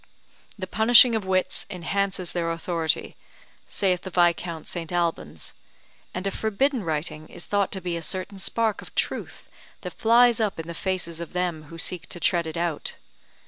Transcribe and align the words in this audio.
The 0.57 0.65
punishing 0.65 1.13
of 1.13 1.25
wits 1.25 1.67
enhances 1.69 2.31
their 2.31 2.49
authority, 2.49 3.15
saith 3.69 4.01
the 4.01 4.09
Viscount 4.09 4.65
St. 4.65 4.91
Albans; 4.91 5.53
and 6.11 6.25
a 6.25 6.31
forbidden 6.31 6.83
writing 6.83 7.27
is 7.29 7.45
thought 7.45 7.71
to 7.73 7.81
be 7.81 7.95
a 7.95 8.01
certain 8.01 8.39
spark 8.39 8.81
of 8.81 8.95
truth 8.95 9.47
that 9.81 9.93
flies 9.93 10.39
up 10.39 10.59
in 10.59 10.65
the 10.65 10.73
faces 10.73 11.19
of 11.19 11.33
them 11.33 11.65
who 11.65 11.77
seek 11.77 12.09
to 12.09 12.19
tread 12.19 12.47
it 12.47 12.57
out. 12.57 12.95